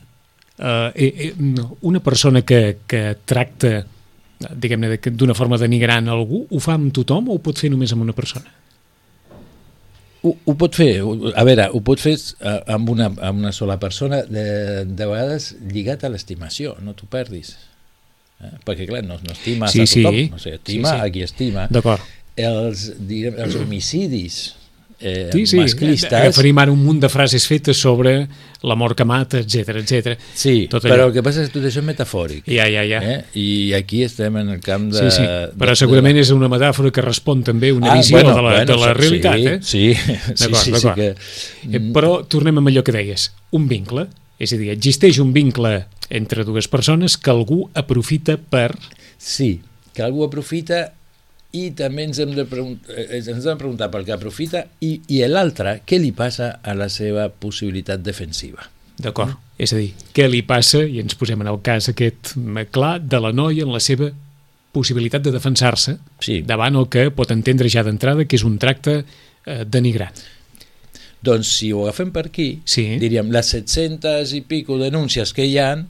[0.57, 3.85] Uh, eh, eh, no, una persona que, que tracta eh,
[4.39, 7.69] diguem-ne de- d'una forma denigrant a algú, ho fa amb tothom o ho pot fer
[7.71, 8.49] només amb una persona?
[10.23, 11.01] Ho, ho pot fer,
[11.35, 15.49] a veure, ho pot fer eh, amb una, amb una sola persona, de, de vegades
[15.67, 17.57] lligat a l'estimació, no t'ho perdis.
[18.39, 18.53] Eh?
[18.63, 20.29] Perquè, clar, no, no estimes Sí, a tothom, sí.
[20.31, 21.01] no sé, estima Sí, sí.
[21.07, 21.65] a qui estima.
[21.71, 22.01] D'acord.
[22.39, 24.37] Els, diguem, els homicidis
[25.03, 26.13] eh, Sí, sí, masclistes...
[26.13, 28.27] agafaríem ara un munt de frases fetes sobre
[28.63, 30.13] l'amor que mata, etc etc.
[30.33, 31.07] Sí, tot però allò.
[31.09, 32.45] el que passa és que tot això és metafòric.
[32.47, 33.01] Ja, ja, ja.
[33.03, 33.17] Eh?
[33.35, 35.03] I aquí estem en el camp de...
[35.11, 35.25] Sí, sí,
[35.59, 38.41] però de- segurament és una metàfora que respon també a una Ah, visió bueno, de
[38.41, 39.59] la, bueno, de la sí, realitat, sí, eh?
[39.61, 39.93] Sí,
[40.35, 41.09] sí, sí, sí, que...
[41.67, 44.07] Eh, Però tornem amb allò que deies, un vincle,
[44.39, 45.75] és a dir, existeix un vincle
[46.09, 48.71] entre dues persones que algú aprofita per...
[49.19, 49.59] Sí,
[49.93, 50.93] que algú aprofita
[51.53, 54.95] i també ens hem de, pregun eh, ens hem de preguntar pel que aprofita i,
[55.13, 58.65] i l'altre, què li passa a la seva possibilitat defensiva.
[58.97, 62.65] D'acord, és a dir, què li passa, i ens posem en el cas aquest eh,
[62.73, 64.09] clar, de la noia en la seva
[64.73, 66.41] possibilitat de defensar-se Sí.
[66.41, 69.03] davant el que pot entendre ja d'entrada que és un tracte
[69.45, 70.17] eh, denigrant.
[71.23, 72.97] Doncs si ho agafem per aquí, Sí.
[72.99, 75.85] diríem, les 700 i pico denúncies que hi han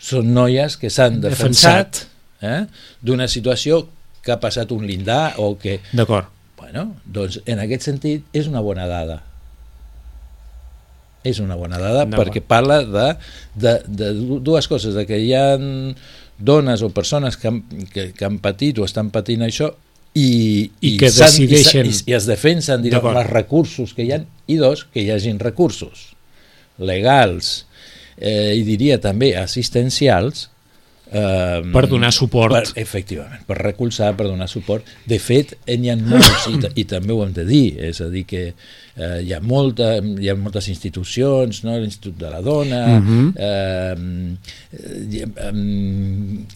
[0.00, 2.06] són noies que s'han defensat,
[2.40, 2.64] eh,
[3.04, 3.84] d'una situació
[4.22, 5.80] que ha passat un lindar o que...
[5.92, 6.28] D'acord,
[6.62, 9.16] Bueno, doncs en aquest sentit és una bona dada.
[11.26, 13.08] És una bona dada perquè parla de,
[13.54, 15.56] de, de du- dues coses, de que hi ha
[16.38, 17.60] dones o persones que han,
[17.92, 19.68] que, que han patit o estan patint això
[20.18, 24.10] i, I que s'han- decideixen- i, i, i es defensen direm, els recursos que hi
[24.16, 26.08] ha i dos, que hi hagin recursos
[26.78, 27.66] legals
[28.18, 30.48] eh, i diria també assistencials
[31.12, 32.52] eh, Per donar suport.
[32.54, 37.12] per, efectivament, per recolzar, per donar suport de fet, n'hi ha molts i, i també
[37.12, 38.42] ho hem de dir, és a dir que
[38.96, 41.76] eh, hi, ha molta, hi ha moltes institucions no?
[41.78, 43.34] l'Institut de la Dona Mhm.
[43.36, 43.94] eh,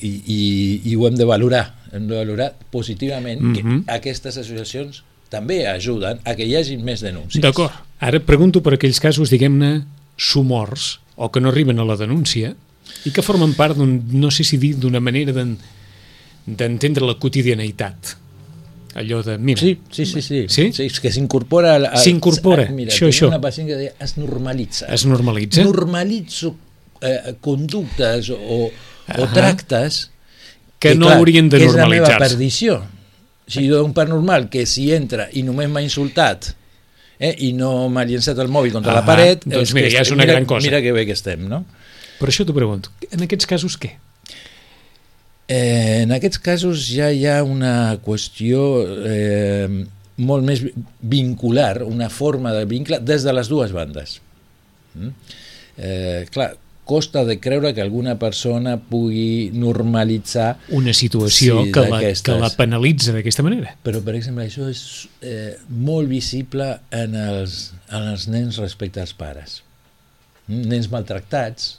[0.00, 0.38] i, i,
[0.84, 3.54] i, ho hem de valorar hem de valorar positivament Mhm.
[3.84, 7.72] que aquestes associacions també ajuden a que hi hagi més denúncies d'acord.
[7.98, 9.84] Ara pregunto per aquells casos, diguem-ne,
[10.16, 12.54] sumors, o que no arriben a la denúncia,
[13.06, 15.56] i que formen part d'un, no sé si dir, d'una manera d'en-
[16.46, 18.16] d'entendre la quotidianeïtat.
[18.96, 20.44] Allò de, mira, Sí, sí, sí, sí.
[20.48, 20.70] Sí?
[20.72, 21.74] sí és que s'incorpora...
[22.00, 23.28] S'incorpora, a- Mira, això, això.
[23.28, 24.86] una pacient que deia, es normalitza.
[24.94, 25.62] es normalitza.
[25.66, 26.54] Normalitzo
[27.02, 28.38] eh, conductes o,
[28.70, 28.70] o
[29.06, 29.32] Ahà.
[29.34, 30.10] tractes
[30.78, 32.34] que no haurien de que és la meva normalitzar-se.
[32.36, 32.78] perdició.
[33.46, 36.54] Si jo un part normal que si entra i només m'ha insultat
[37.20, 40.00] eh, i no m'ha llençat el mòbil contra la Ahà, paret, doncs mira, que ja
[40.02, 40.64] és una mira, gran cosa.
[40.66, 41.64] Mira que bé que estem, no?
[42.20, 43.94] Per això t'ho pregunto, en aquests casos què?
[45.48, 48.62] Eh, en aquests casos ja hi ha una qüestió
[49.06, 49.84] eh,
[50.18, 50.62] molt més
[51.06, 54.16] vincular, una forma de vincle des de les dues bandes.
[54.96, 55.12] Mm?
[55.76, 56.54] Eh, clar,
[56.86, 62.50] costa de creure que alguna persona pugui normalitzar, Una situació Sí, que, la, que la
[62.54, 63.74] penalitza d'aquesta manera.
[63.84, 64.82] però per exemple això és
[65.20, 69.60] eh, molt visible en els, en els nens respecte als pares.
[70.48, 70.62] Mm?
[70.74, 71.76] Nens maltractats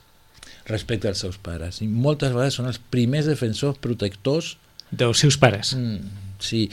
[0.68, 1.82] respecte als seus pares.
[1.82, 4.56] I moltes vegades són els primers defensors protectors
[4.92, 5.74] dels seus pares.
[5.78, 6.12] Mm,
[6.44, 6.68] sí,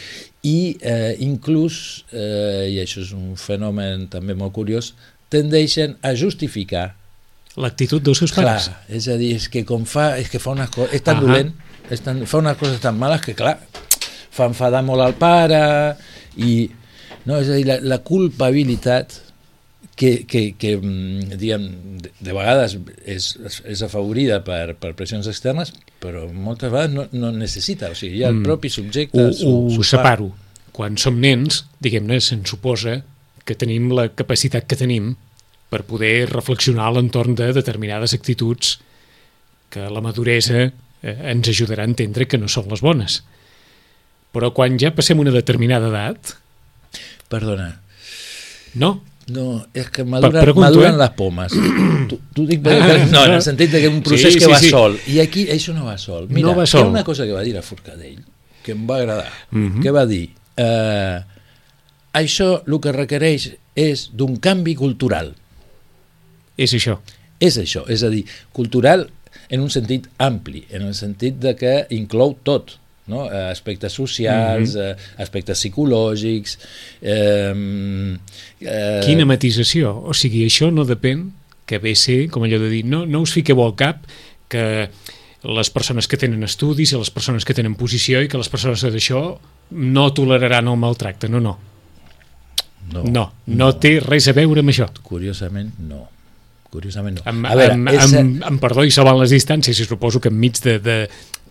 [0.47, 4.93] i eh, inclús, eh, i això és un fenomen també molt curiós,
[5.33, 6.93] tendeixen a justificar.
[7.61, 8.71] L'actitud dels seus Clar, pares.
[8.91, 11.27] és a dir, és que com fa, és que fa unes coses, és tan Ahà.
[11.27, 11.53] dolent,
[11.91, 13.61] és tan, fa unes coses tan males que, clar,
[14.35, 15.63] fa enfadar molt al pare,
[16.43, 16.67] i,
[17.25, 19.21] no, és a dir, la, la culpabilitat
[19.97, 21.67] que, que, que mm, diguem,
[22.03, 22.77] de, de vegades
[23.07, 23.29] és,
[23.65, 28.31] és afavorida per, per pressions externes, però moltes vegades no, no necessita, o sigui, ja
[28.33, 28.47] el Mm.
[28.49, 30.33] propi subjecte Ho, ho separo.
[30.75, 33.03] Quan som nens, diguem-ne, se'n suposa
[33.47, 35.15] que tenim la capacitat que tenim
[35.71, 38.79] per poder reflexionar a l'entorn de determinades actituds
[39.71, 43.23] que la maduresa eh, ens ajudarà a entendre que no són les bones.
[44.35, 46.35] Però quan ja passem una determinada edat,
[47.29, 47.81] Perdona,
[48.75, 50.99] no, no, és que maduren, pregunto, maduren eh?
[50.99, 51.53] les pomes.
[52.11, 54.69] Tu, tu dic perquè, no, en el sentit que un procés Sí, que va sí.
[54.69, 54.99] sol.
[55.09, 56.27] I aquí això no va sol.
[56.29, 56.83] Mira, No va hi sol.
[56.85, 58.19] ha una cosa que va dir a Forcadell
[58.63, 59.81] que em va agradar, Mhm.
[59.83, 61.21] que va dir eh,
[62.13, 65.35] això el que requereix és d'un canvi cultural.
[66.57, 66.99] és això.
[67.41, 69.09] És això, és a dir, cultural
[69.49, 73.27] en un sentit ampli, en el sentit de que inclou tot, no?
[73.29, 76.59] Eh, aspectes socials, eh, aspectes psicològics...
[77.03, 77.53] Eh,
[78.61, 79.93] eh, Quina matisació?
[80.05, 81.29] O sigui, això no depèn
[81.69, 84.05] que ve ser, com allò de dir, no, no us fiqueu al cap
[84.53, 84.89] que
[85.45, 88.85] les persones que tenen estudis i les persones que tenen posició i que les persones
[88.85, 89.23] d'això
[89.77, 91.59] no toleraran el maltracte, no, no.
[92.93, 94.91] No, No, no té res a veure amb això.
[95.05, 96.03] Curiosament, no.
[96.75, 97.25] Curiosament, no.
[97.31, 100.33] Amb, a veure, amb, és, amb, amb perdó i salvant les distàncies, i suposo que
[100.33, 100.97] enmig de, de,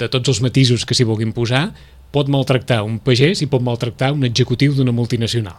[0.01, 1.69] de tots els matisos que s'hi vulguin posar,
[2.13, 5.55] pot maltractar un pagès i pot maltractar un executiu d'una multinacional.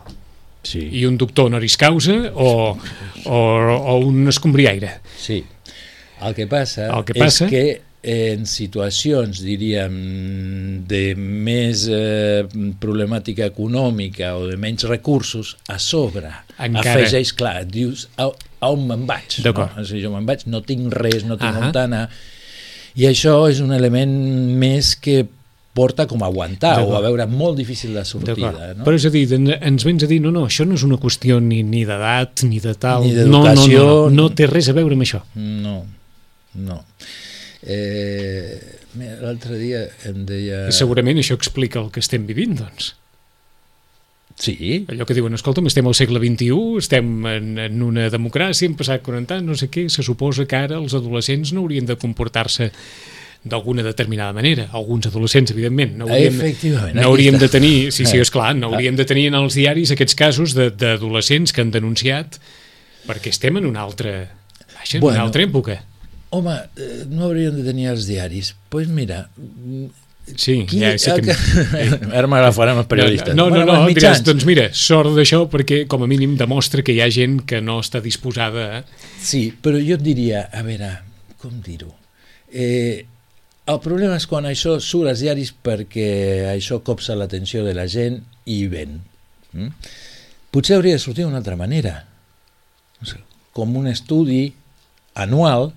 [0.64, 2.77] sí, I un doctor honoris causa o,
[3.24, 5.00] o, o un escombriaire.
[5.18, 5.42] sí.
[6.24, 9.94] El que passa, El que passa- és que en situacions, diríem,
[10.88, 12.44] de més eh,
[12.80, 16.98] problemàtica econòmica o de menys recursos, a sobre Encara.
[16.98, 18.28] afegeix, clar, dius, a,
[18.60, 19.38] a on me'n vaig?
[19.44, 19.54] No?
[19.88, 22.04] Dir, jo me'n vaig, no tinc res, no tinc on anar,
[22.94, 24.12] i això és un element
[24.60, 25.24] més que
[25.74, 28.06] porta com a aguantar o a veure molt difícil D'acord.
[28.28, 28.74] sortida.
[28.76, 28.84] No?
[28.86, 31.00] Però és a dir, en- ens vens a dir, no, no, això no és una
[31.02, 33.02] qüestió ni, ni d'edat, ni de tal...
[33.02, 35.24] Ni no, no, no, no, no té res a veure amb això.
[35.34, 35.80] No,
[36.54, 36.78] no.
[37.66, 38.61] Eh,
[39.20, 40.68] L'altre dia em deia...
[40.70, 42.92] I segurament això explica el que estem vivint, doncs.
[44.38, 48.74] Sí, Allò que diuen, escolta'm, estem al segle XXI, estem en, en una democràcia, hem
[48.79, 51.94] passat 40 anys, no sé què, se suposa que ara els adolescents no haurien de
[51.98, 52.70] comportar-se
[53.44, 54.66] d'alguna determinada manera.
[54.74, 55.94] Alguns adolescents, evidentment.
[56.00, 56.38] No hauríem,
[56.96, 58.22] no hauríem de tenir, sí, sí, Eh.
[58.24, 61.70] és clar, no hauríem de tenir en els diaris aquests casos de- d'adolescents que han
[61.74, 62.38] denunciat
[63.07, 64.31] perquè estem en una altra,
[64.74, 65.18] vaja, en Bueno.
[65.18, 65.83] una altra època.
[66.35, 68.55] Home, eh, no hauríem de tenir els diaris.
[68.55, 69.25] Doncs pues mira,
[70.25, 71.35] Sí, qui, ja el que...
[71.35, 72.14] que...
[72.18, 73.35] ara m'agafarem els periodistes.
[73.37, 76.85] No, no, Bueno, no, no diràs, doncs mira, sort d'això perquè com a mínim demostra
[76.85, 78.79] que hi ha gent que no està disposada a...
[79.20, 80.94] Sí, però jo et diria, a veure,
[81.42, 81.92] com dir-ho?
[82.49, 83.05] Eh,
[83.68, 86.09] el problema és quan això surt als diaris perquè
[86.55, 88.99] això copsa l'atenció de la gent i ven.
[89.53, 89.70] Mm?
[90.55, 91.99] Potser hauria de sortir d'una altra manera.
[93.53, 94.55] Com un estudi
[95.20, 95.73] anual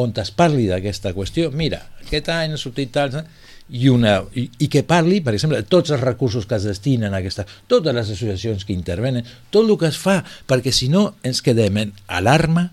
[0.00, 1.50] on es parli d'aquesta qüestió.
[1.54, 3.22] Mira, aquest any ha sortit tal...
[3.64, 7.22] I, una, i, i que parli, per exemple, tots els recursos que es destinen a
[7.22, 7.46] aquesta...
[7.70, 10.18] Totes les associacions que intervenen, tot el que es fa,
[10.50, 12.66] perquè si no ens quedem en alarma,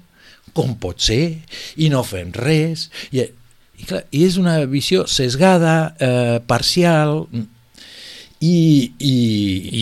[0.52, 1.46] com pot ser,
[1.80, 7.22] i no fem res, i, i, clar, i és una visió sesgada, eh, parcial,
[8.42, 9.16] i, i,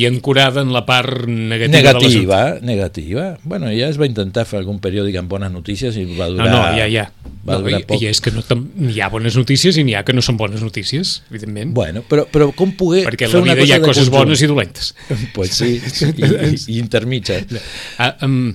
[0.02, 3.24] i ancorada en la part negativa, negativa, negativa.
[3.44, 6.50] Bueno, ja es va intentar fer algun periòdic amb bones notícies i va de durar...
[6.52, 7.06] No, no, ja, ja.
[7.48, 8.02] Va No, durar i, poc.
[8.04, 8.44] I és que no
[8.76, 11.72] n'hi ha bones notícies i n'hi ha que no són bones notícies, evidentment.
[11.78, 13.94] Bueno, però, però com poder perquè a fer la una vida hi ha cosa de
[13.94, 14.26] coses conjunt?
[14.28, 14.92] bones i dolentes.
[15.38, 17.56] Pues sí, i, i, i intermitges.
[17.98, 18.52] Ah, um,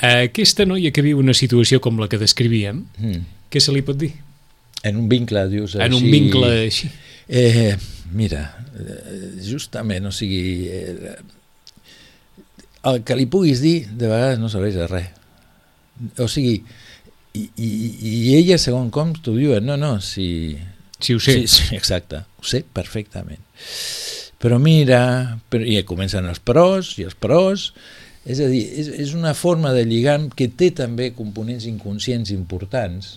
[0.00, 3.22] aquesta noia que viu una situació com la que descrivíem, Mm.
[3.50, 4.10] què se li pot dir?
[4.82, 6.10] En un vincle, dius En un així...
[6.10, 6.90] vincle així.
[7.28, 7.76] Eh,
[8.16, 8.59] mira,
[9.44, 11.14] justament, o sigui, eh,
[12.90, 15.10] el que li puguis dir de vegades no serveix de res.
[16.20, 16.60] O sigui,
[17.36, 17.70] i, i,
[18.10, 20.56] i ella, segons com, t'ho diuen, no, no, si...
[21.00, 21.38] Sí, ho sé.
[21.40, 23.40] Sí, sí, exacte, ho sé perfectament.
[24.40, 25.00] Però mira,
[25.52, 27.70] però, i comencen els pros i els pros,
[28.24, 33.14] és a dir, és, és una forma de lligam que té també components inconscients importants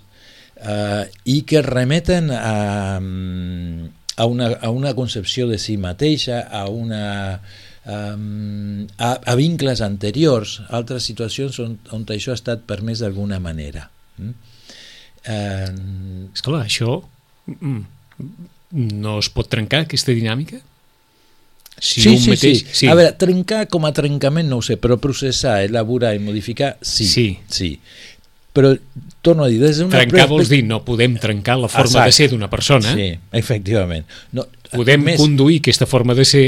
[0.60, 6.67] eh, i que remeten a, mm, a, una, a una concepció de si mateixa, a
[6.69, 7.41] una
[7.86, 13.39] um, a, a vincles anteriors, a altres situacions on, on això ha estat permès d'alguna
[13.43, 13.89] manera.
[14.17, 14.36] Mm?
[15.23, 15.71] Eh,
[16.34, 16.99] És clar, això
[17.47, 17.82] mm,
[18.99, 20.60] no es pot trencar, aquesta dinàmica?
[21.73, 22.63] Si sí, sí, mateix...
[22.71, 22.88] sí.
[22.88, 27.08] A veure, trencar com a trencament no ho sé, però processar, elaborar i modificar, sí.
[27.10, 27.28] Sí.
[27.49, 27.71] sí.
[28.54, 28.70] Però,
[29.26, 29.80] torno a dir, des.
[29.89, 32.12] Trencar vols dir, no podem trencar la forma Exacte.
[32.12, 34.06] de ser d'una persona, Sí, efectivament.
[34.32, 36.46] No, podem més, conduir aquesta forma de ser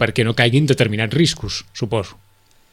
[0.00, 2.18] perquè no caiguin determinats riscos, suposo.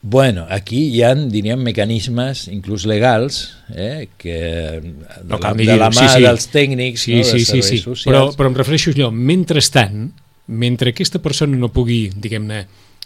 [0.02, 4.34] Bueno, aquí hi ha, diríem, mecanismes, inclús legals, eh, que
[4.82, 4.94] de,
[5.30, 6.24] No la, cal de dir-ho, la mà sí, sí.
[6.26, 7.78] dels tècnics, Sí, no, sí, dels sí, sí.
[7.84, 8.08] socials...
[8.10, 10.08] Però, però em refereixo allò, mentrestant,
[10.48, 12.64] mentre aquesta persona no pugui, diguem-ne,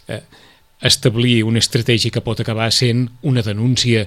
[0.08, 0.22] eh,
[0.88, 4.06] establir una estratègia que pot acabar sent una denúncia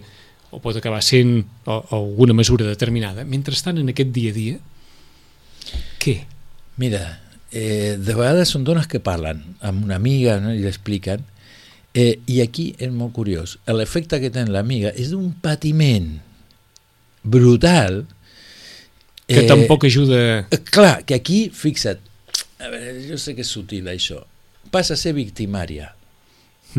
[0.52, 4.60] o pot acabar sent o, o alguna mesura determinada, mentrestant, en aquest dia a dia,
[6.00, 6.16] què?
[6.80, 7.20] Mira,
[7.52, 11.26] eh, de vegades són dones que parlen amb una amiga no, i l'expliquen,
[11.94, 13.58] eh, i aquí és molt curiós.
[13.68, 16.14] L'efecte que té l'amiga és d'un patiment
[17.24, 18.06] brutal.
[19.28, 20.48] Que eh, tampoc ajuda...
[20.50, 22.02] Eh, clar, que aquí, fixa't,
[22.60, 24.24] a veure, jo sé que és sutil això,
[24.74, 25.92] passa a ser victimària.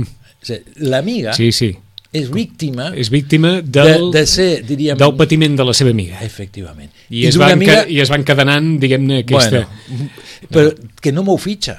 [0.01, 1.75] O sigui, L'amiga Sí, sí.
[2.13, 4.99] És víctima És víctima de, del, de ser, diríem...
[4.99, 6.19] del patiment de la seva amiga.
[6.27, 6.91] Efectivament.
[7.09, 7.85] I, es d'una van, amiga-.
[7.87, 9.63] I es van cadenant, diguem-ne, aquesta...
[9.87, 10.11] Bueno,
[10.51, 11.77] però que no m'ho fitxa,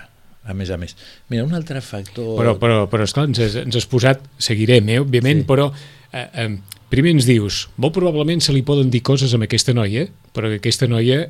[0.47, 0.95] a més a més.
[1.31, 2.35] Mira, un altre factor...
[2.39, 5.49] Però, però, però esclar, ens has, ens has posat, seguirem, eh, òbviament, sí.
[5.49, 5.67] però
[6.13, 6.47] eh, eh,
[6.93, 10.61] primer ens dius, molt probablement se li poden dir coses amb aquesta noia, però que
[10.63, 11.25] aquesta noia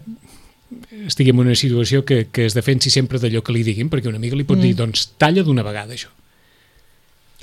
[1.08, 4.22] estigui en una situació que, que es defensi sempre d'allò que li diguin, perquè una
[4.22, 4.68] amiga li pot mm.
[4.70, 6.14] dir, doncs talla d'una vegada això.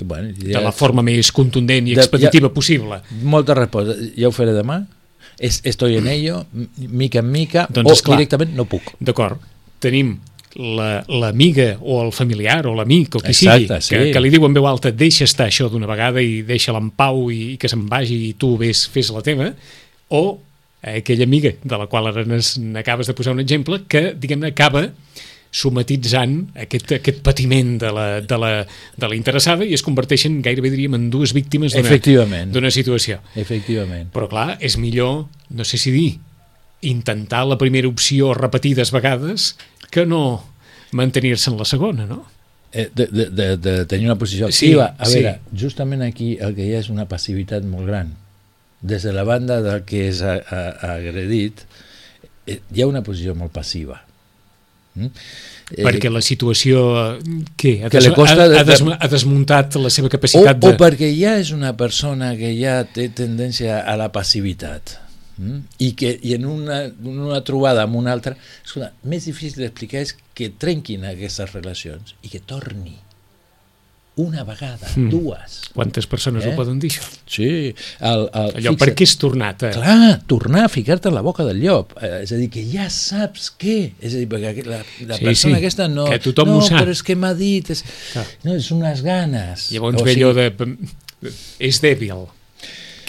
[0.05, 0.59] Bueno, ja...
[0.59, 3.01] De la forma més contundent i expeditiva ja, possible.
[3.23, 3.97] Molta resposta.
[4.17, 4.81] Ja ho faré demà?
[5.39, 6.43] Es, estoy en ello,
[6.75, 8.91] mica en mica, doncs, o esclar, directament no puc.
[8.99, 9.39] D'acord.
[9.79, 10.17] Tenim
[10.59, 13.93] l'amiga la, o el familiar o l'amic o qui Exacte, sigui, sí.
[13.93, 16.89] que, que li diu en veu alta deixa estar això d'una vegada i deixa-la en
[16.89, 19.51] pau i, i que se'n vagi i tu ves, fes la teva,
[20.09, 20.23] o
[20.81, 24.87] aquella amiga de la qual ara n'acabes de posar un exemple, que, diguem-ne, acaba
[25.51, 28.51] somatitzant aquest, aquest patiment de la, de, la,
[28.97, 33.19] de la interessada i es converteixen, gairebé diríem, en dues víctimes d'una situació.
[33.35, 34.11] Efectivament.
[34.13, 36.09] Però clar, és millor, no sé si dir,
[36.85, 39.55] intentar la primera opció repetides vegades
[39.89, 40.43] que no
[40.91, 42.23] mantenir-se en la segona, no?
[42.71, 44.93] Eh, de, de, de, de tenir una posició activa.
[44.93, 45.61] Sí, a veure, sí.
[45.65, 48.13] justament aquí el que hi ha és una passivitat molt gran.
[48.85, 51.65] Des de la banda del que és agredit,
[52.45, 53.97] eh, hi ha una posició molt passiva.
[54.99, 55.25] Mm?
[55.69, 56.85] Eh, perquè la situació
[57.55, 57.75] què?
[57.85, 60.73] Ha, que des, costa ha, ha, des, ha desmuntat la seva capacitat o, de...
[60.73, 64.97] O perquè ja és una persona que ja té tendència a la passivitat
[65.39, 65.59] Mm?
[65.79, 68.33] I, que, i en una, una trobada amb una altra,
[68.65, 72.97] escolta, més difícil d'explicar és que trenquin aquestes relacions i que torni
[74.19, 75.09] una vegada, mm.
[75.09, 75.59] dues.
[75.73, 76.51] Quantes persones eh?
[76.51, 77.05] ho poden dir, això?
[77.29, 77.49] Sí.
[77.99, 79.67] El, el, Allò, fixa't, per què és tornat?
[79.69, 79.71] Eh?
[79.77, 81.95] Clar, tornar a ficar-te en la boca del llop.
[82.01, 83.77] Eh, és a dir, que ja saps què.
[84.01, 85.59] És a dir, perquè la, la sí, persona sí.
[85.61, 86.09] aquesta no...
[86.11, 86.81] Que tothom no, ho sap.
[86.83, 87.71] però és que m'ha dit...
[87.75, 87.85] És,
[88.43, 89.69] no, és unes ganes.
[89.71, 90.51] Llavors o ve allò de...
[91.63, 92.27] És dèbil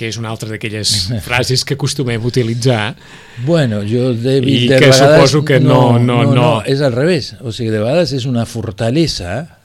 [0.01, 0.90] que és una altra d'aquelles
[1.27, 2.94] frases que acostumem a utilitzar.
[3.44, 6.53] Bueno, jo de, I de que vegades, suposo que no no, no, no, no.
[6.64, 7.35] És al revés.
[7.44, 9.60] O sigui, de vegades és una fortalesa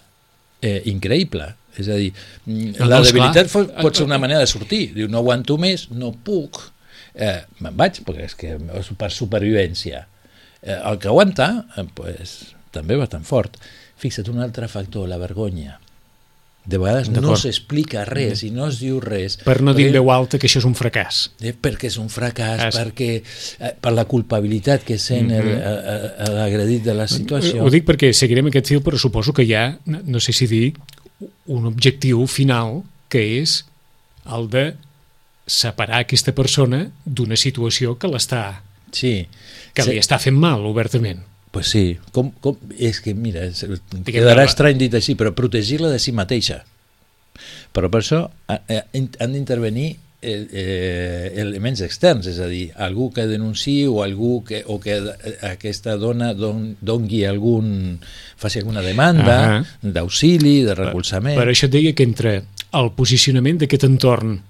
[0.65, 1.51] eh, increïble.
[1.75, 2.11] És a dir,
[2.47, 4.89] no, la debilitat pot, pot ser una manera de sortir.
[4.95, 6.61] Diu, no aguanto més, no puc,
[7.13, 10.05] eh, me'n vaig, perquè és que és per supervivència.
[10.61, 12.37] Eh, el que aguanta, eh, pues,
[12.75, 13.59] també va tan fort.
[13.99, 15.79] Fixa't un altre factor, la vergonya
[16.65, 19.37] de vegades no s'explica res i no es diu res.
[19.45, 21.21] Per no dir en veu alta que això és un fracàs.
[21.41, 22.79] Eh, perquè és un fracàs, es...
[22.79, 26.33] perquè eh, per la culpabilitat que sent mm -hmm.
[26.33, 27.63] l'agredit de la situació.
[27.63, 30.73] Ho dic perquè seguirem aquest fil, però suposo que hi ha, no sé si dir,
[31.45, 33.65] un objectiu final que és
[34.25, 34.75] el de
[35.45, 39.27] separar aquesta persona d'una situació que l'està sí.
[39.73, 39.91] que sí.
[39.91, 41.21] li està fent mal obertament.
[41.55, 43.45] Pues sí, com, com, és que mira,
[44.03, 46.65] quedarà estrany dit així, però protegir-la de si mateixa.
[47.71, 49.85] Però per això eh, han d'intervenir
[50.19, 54.99] eh, eh, elements externs, és a dir, algú que denunciï o algú que, o que
[55.47, 58.01] aquesta dona don, dongui algun,
[58.35, 59.95] faci alguna demanda uh -huh.
[59.95, 61.39] d'auxili, de recolzament...
[61.39, 62.35] Per, per això et deia que entre
[62.73, 64.41] el posicionament d'aquest entorn,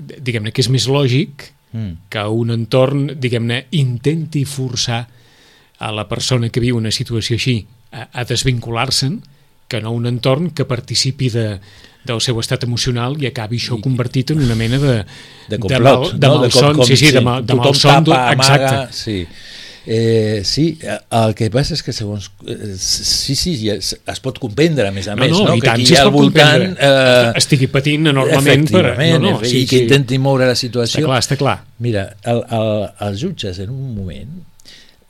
[0.00, 2.08] diguem-ne, que és més lògic, mm.
[2.08, 5.06] que un entorn, diguem-ne, intenti forçar
[5.80, 7.56] a la persona que viu una situació així
[7.90, 9.20] a, a desvincular-se'n
[9.70, 11.46] que no un entorn que participi de,
[12.04, 14.98] del seu estat emocional i acabi això I, convertit en una mena de,
[15.48, 16.42] de complot, de, mal, de no?
[16.42, 18.74] malson, de com, sí, sí, de, mal, de malson, tapa, exacte.
[18.74, 19.24] Amaga, sí.
[19.86, 22.28] Eh, sí, el que passa és que segons...
[22.44, 25.56] Eh, sí, sí, es, es pot comprendre, a més a no, més, no, no?
[25.62, 26.66] que aquí si al voltant...
[26.76, 28.84] Eh, estigui patint enormement per...
[28.98, 29.86] No, no, sí, i que sí.
[29.86, 31.00] intenti moure la situació.
[31.00, 31.56] Està clar, està clar.
[31.80, 34.36] Mira, el, el, els jutges en un moment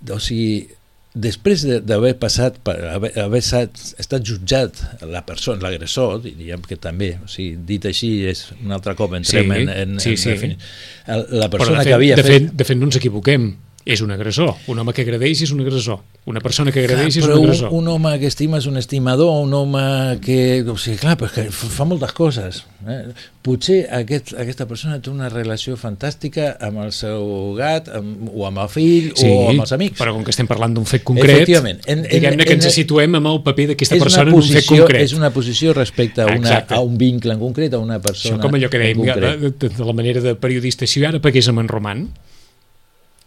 [0.08, 0.68] o sigui,
[1.10, 4.78] després d'haver passat, per haver, haver estat, estat jutjat
[5.10, 9.50] la persona, l'agressor, diríem que també, o sigui, dit així és un altre cop entrem
[9.50, 10.36] sí, en, en, sí, sí.
[10.52, 12.54] en la persona de fet, que havia de fet, fet...
[12.62, 13.50] De fet, no ens equivoquem,
[13.90, 14.54] és un agressor.
[14.70, 16.00] Un home que agredeix és un agressor.
[16.30, 17.72] Una persona que agredeix clar, és un agressor.
[17.72, 19.82] Un, un home que estima és un estimador, un home
[20.24, 20.38] que...
[20.70, 22.62] O sigui, clar, però que fa moltes coses.
[22.86, 23.00] Eh?
[23.44, 28.62] Potser aquest, aquesta persona té una relació fantàstica amb el seu gat, amb, o amb
[28.62, 29.98] el fill, sí, o amb els amics.
[30.00, 33.70] però com que estem parlant d'un fet concret, diguem-ne que ens situem amb el paper
[33.72, 35.06] d'aquesta persona posició, en un fet concret.
[35.08, 38.44] És una posició respecte a, una, a un vincle en concret, a una persona Això
[38.44, 41.64] com allò que dèiem, de, de, de la manera de periodista, si ara pagués amb
[41.64, 42.04] en Roman,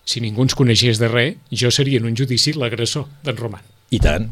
[0.06, 3.64] si ningú ens coneixés de res, jo seria en un judici l'agressor d'en Roman.
[3.94, 4.28] I tant,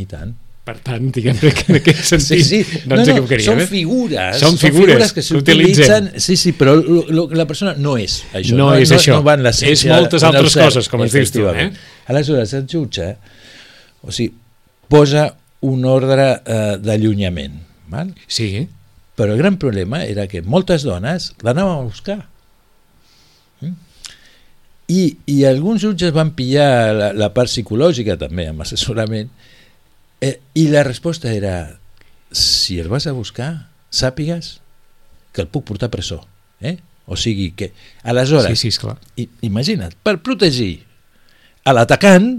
[0.00, 0.34] i tant.
[0.64, 2.78] Per tant, diguem que en aquest sentit sí, sí.
[2.86, 3.44] no, no ens equivocaríem.
[3.50, 3.66] Són eh?
[3.68, 8.22] figures, són figures, figures que s'utilitzen, sí, sí, però lo, lo, la persona no és
[8.32, 8.56] això.
[8.56, 11.34] No, no és no, això, no va en és moltes altres coses, com ens dius
[11.34, 11.44] tu.
[11.52, 11.68] Eh?
[12.08, 13.10] Aleshores, el jutge
[14.00, 14.32] o sigui,
[14.88, 15.26] posa
[15.68, 17.60] un ordre eh, d'allunyament.
[18.26, 18.64] Sí.
[19.14, 22.16] Però el gran problema era que moltes dones l'anaven a buscar
[24.88, 29.30] i, i alguns jutges van pillar la, la part psicològica també amb assessorament
[30.20, 31.78] eh, i la resposta era
[32.34, 34.58] si el vas a buscar sàpigues
[35.32, 36.22] que el puc portar a presó
[36.64, 36.78] Eh?
[37.06, 37.72] O sigui que,
[38.02, 38.96] aleshores, Sí, sí, esclar.
[39.20, 40.84] i, imagina't, per protegir
[41.64, 42.30] a l'atacant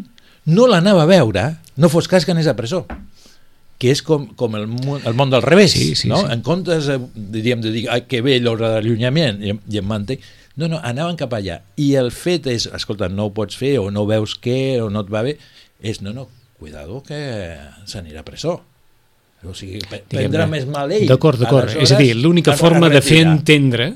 [0.50, 1.44] no l'anava a veure,
[1.78, 2.86] no fos cas que anés a presó
[3.78, 6.22] que és com, com el, món, el món del revés, Sí, sí, no?
[6.24, 6.32] sí.
[6.32, 10.16] En comptes, diríem, de dir, que bé l'ordre d'allunyament, i, i em manté,
[10.58, 11.60] no, no, anaven cap allà.
[11.82, 15.04] I el fet és, escolta, no ho pots fer, o no veus què, o no
[15.06, 15.36] et va bé,
[15.84, 16.28] és, no, no,
[16.60, 17.20] cuidado que
[17.86, 18.62] s'anirà a presó.
[19.46, 19.78] O sigui,
[20.10, 21.06] prendrà més mal ell.
[21.06, 21.76] D'acord, d'acord.
[21.78, 23.92] És a dir, l'única forma de fer entendre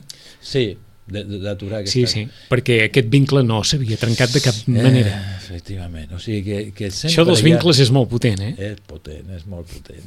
[0.45, 0.77] Sí,
[1.09, 1.95] d'aturar aquesta...
[1.95, 5.15] Sí, sí, perquè aquest vincle no s'havia trencat de cap manera.
[5.15, 8.43] Eh, efectivament, o sigui que, que sempre Això dels hi ha- vincles és molt potent,
[8.45, 8.53] eh?
[8.69, 10.05] És potent, és molt potent.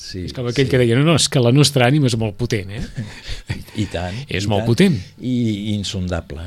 [0.00, 0.70] Sí, És com aquell sí.
[0.72, 2.80] que deia, no, no, és que la nostra ànima és molt potent, eh?
[3.78, 4.16] I tant.
[4.38, 4.70] És i molt tant.
[4.72, 4.96] potent.
[5.20, 5.34] I,
[5.70, 6.40] i insondable.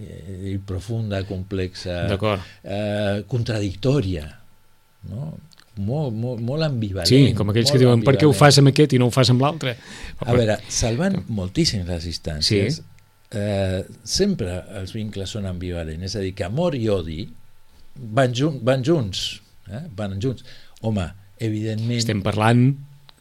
[0.00, 0.52] Eh?
[0.52, 2.02] I profunda, complexa,
[2.64, 4.26] eh, contradictòria,
[5.10, 5.32] no?
[5.80, 7.08] Molt, molt, molt ambivalent.
[7.08, 8.40] Sí, com aquells que diuen, per què ho ambivalent.
[8.42, 9.76] fas amb aquest i no ho fas amb l'altre?
[10.20, 12.82] A veure, salvant moltíssim les distàncies, Sí.
[13.40, 17.22] eh, sempre els vincles són ambivalents, és a dir, que amor i odi
[17.96, 19.40] van, jun van junts,
[19.70, 19.84] eh?
[19.96, 20.44] van junts.
[20.82, 21.06] Home,
[21.40, 21.98] evidentment...
[21.98, 22.62] Estem parlant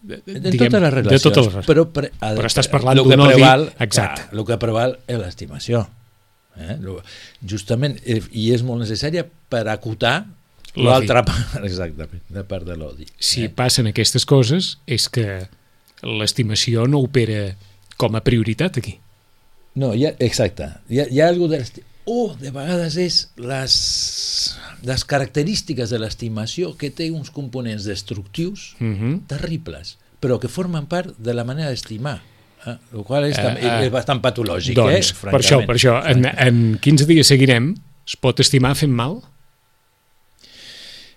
[0.01, 1.69] de, de diguem, totes les relacions, de totes les relacions.
[1.71, 4.27] però, pre, de- Però estàs parlant d'un odi- preval, exacte.
[4.29, 5.85] Clar, el que preval és l'estimació.
[6.59, 6.75] Eh?
[7.47, 10.17] Justament, eh, i és molt necessària per acotar
[10.79, 13.07] l'altra part, exactament, la part de l'odi.
[13.19, 13.51] Si eh?
[13.51, 15.25] passen aquestes coses, és que
[16.03, 17.55] l'estimació no opera
[17.99, 18.95] com a prioritat aquí.
[19.79, 20.67] No, hi ha, exacte.
[20.91, 23.73] Hi ha, hi ha de l'esti- o de vegades és les,
[24.87, 29.13] les característiques de l'estimació que té uns components destructius Uh -huh.
[29.27, 32.21] terribles, però que formen part de la manera d'estimar.
[32.65, 32.75] Eh?
[32.93, 35.29] El qual és, Eh, tam- eh, és bastant patològic, Doncs, eh?
[35.31, 37.75] per això, per això, en, en 15 dies seguirem,
[38.07, 39.21] es pot estimar fent mal?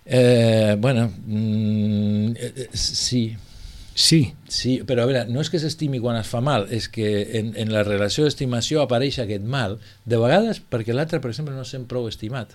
[0.05, 3.37] Eh, bueno, mm, eh, eh, sí,
[3.95, 4.33] Sí.
[4.49, 7.53] sí, però a veure, no és que s'estimi quan es fa mal, és que en,
[7.61, 9.79] en la relació d'estimació apareix aquest mal,
[10.09, 12.55] de vegades perquè l'altre, per exemple, no sent prou estimat,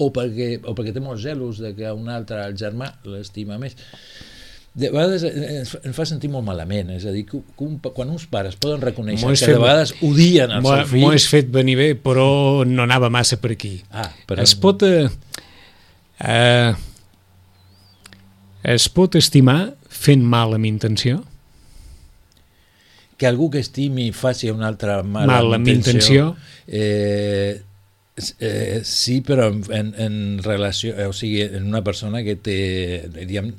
[0.00, 3.74] o perquè, o perquè té molts gelos de que un altre, el germà, l'estima més.
[4.72, 8.28] De vegades ens, fa- sentir molt malament, és a dir, que, que un, quan uns
[8.30, 11.02] pares poden reconèixer que fet- de vegades odien el seu fill...
[11.02, 13.74] m'ho has fet venir bé, però no anava massa per aquí.
[13.90, 14.46] Ah, però...
[14.46, 14.86] Es pot...
[14.86, 15.10] Eh,
[16.22, 16.72] eh,
[18.62, 21.22] es pot estimar fent mal amb intenció?
[23.20, 26.36] que algú que estimi faci una altra mala Mal amb intenció.
[26.66, 27.60] eh,
[28.16, 32.36] s- eh, sí, però en, en, en relació eh, o sigui, en una persona que
[32.40, 33.52] té diríem,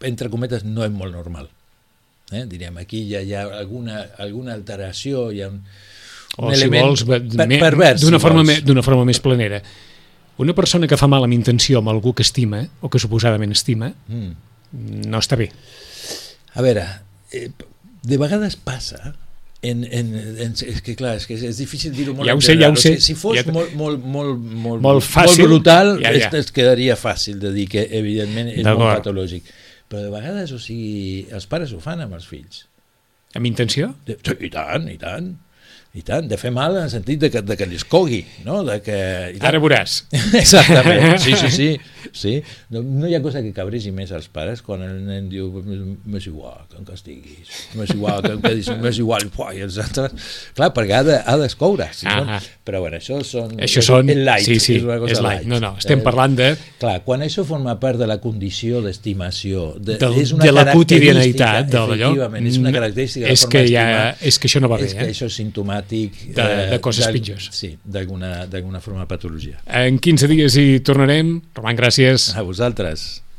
[0.00, 1.50] entre cometes no és molt normal
[2.32, 2.46] eh?
[2.48, 5.60] diríem, aquí ja hi ha alguna, alguna alteració hi ha un,
[6.38, 7.20] O si vols, per,
[7.60, 9.60] pervers d'una si forma, me- forma més planera.
[10.38, 13.88] Una persona que fa mal amb intenció amb algú que estima, o que suposadament estima,
[14.06, 14.32] mm.
[14.72, 15.48] No està bé.
[16.58, 16.84] A veure,
[17.32, 17.48] eh,
[18.08, 19.14] de vegades passa
[19.60, 22.42] en, en, en, és que clar, és que és, és difícil dir-ho molt Ja ho
[22.44, 22.94] sé, ja ho sé.
[23.02, 26.28] Si fos Ja molt, molt, molt, molt, Molt fàcil, molt brutal, ja, ja.
[26.30, 29.50] Es, es quedaria fàcil de dir que evidentment és molt patològic.
[29.88, 32.66] Però de vegades, o sigui, els pares ho fan amb els fills.
[33.38, 33.94] Amb intenció?
[34.06, 35.32] De, sí, I tant, i tant.
[35.98, 38.60] I tant, de fer mal en el sentit de que, de que li escogui, no?
[38.66, 38.98] De que,
[39.34, 39.48] i tant.
[39.50, 39.96] Ara veuràs.
[40.42, 41.68] Exactament, sí, sí, sí.
[42.14, 42.34] sí.
[42.70, 46.28] No, no hi ha cosa que cabregi més als pares quan el nen diu m'és
[46.30, 49.26] igual que em castiguis, m'és igual que em quedis, m'és igual,
[49.56, 50.14] i els altres...
[50.54, 51.88] Clar, perquè ha de- ha d'escoure.
[51.96, 52.38] Si són, Ahà.
[52.68, 53.56] però bueno, això són...
[53.58, 54.08] Això és són...
[54.14, 55.48] el light, sí, sí, és una cosa és light.
[55.50, 59.72] No, no, estem Eh, parlant de, Clar, quan això forma part de la condició d'estimació,
[59.80, 61.96] de, del, és una de la quotidianitat d'allò.
[62.12, 63.84] efectivament, és una No, característica de és forma que, ja,
[64.20, 65.12] és que això no va bé, és que eh?
[65.14, 65.38] això és
[65.88, 67.48] simptomàtic De- eh, de coses d'al- pitjors.
[67.52, 69.58] Sí, d'alguna d'alguna forma de patologia.
[69.66, 71.40] En 15 dies hi tornarem.
[71.54, 72.34] Roman, gràcies.
[72.36, 73.22] A vosaltres.